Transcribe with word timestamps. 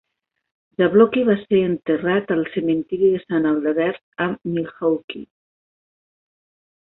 Zablocki 0.81 1.23
va 1.25 1.33
ser 1.41 1.59
enterrat 1.65 2.33
al 2.35 2.41
cementiri 2.55 3.11
de 3.15 3.21
Sant 3.25 3.45
Adalbert, 3.51 4.03
a 4.27 4.27
Milwaukee. 4.55 5.25